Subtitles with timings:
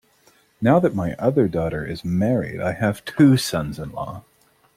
[0.59, 4.23] Now that my other daughter is married I have two sons-in-law.